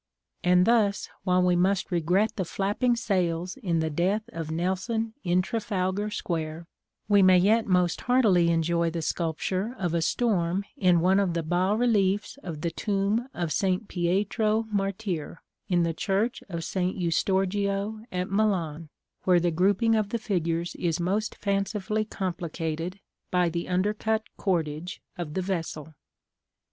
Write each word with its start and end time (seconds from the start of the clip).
And 0.43 0.65
thus, 0.65 1.09
while 1.25 1.43
we 1.43 1.55
must 1.55 1.91
regret 1.91 2.35
the 2.35 2.43
flapping 2.43 2.95
sails 2.95 3.55
in 3.57 3.81
the 3.81 3.91
death 3.91 4.23
of 4.29 4.49
Nelson 4.49 5.13
in 5.23 5.43
Trafalgar 5.43 6.09
Square, 6.09 6.65
we 7.07 7.21
may 7.21 7.37
yet 7.37 7.67
most 7.67 8.01
heartily 8.01 8.49
enjoy 8.49 8.89
the 8.89 9.03
sculpture 9.03 9.75
of 9.77 9.93
a 9.93 10.01
storm 10.01 10.65
in 10.75 11.01
one 11.01 11.19
of 11.19 11.35
the 11.35 11.43
bas 11.43 11.77
reliefs 11.77 12.39
of 12.41 12.61
the 12.61 12.71
tomb 12.71 13.27
of 13.35 13.51
St. 13.53 13.87
Pietro 13.87 14.65
Martire 14.71 15.43
in 15.69 15.83
the 15.83 15.93
church 15.93 16.41
of 16.49 16.63
St. 16.63 16.97
Eustorgio 16.97 18.03
at 18.11 18.27
Milan, 18.31 18.89
where 19.25 19.39
the 19.39 19.51
grouping 19.51 19.93
of 19.93 20.09
the 20.09 20.17
figures 20.17 20.73
is 20.77 20.99
most 20.99 21.35
fancifully 21.35 22.05
complicated 22.05 22.99
by 23.29 23.49
the 23.49 23.69
undercut 23.69 24.23
cordage 24.35 24.99
of 25.15 25.35
the 25.35 25.43
vessel. 25.43 25.93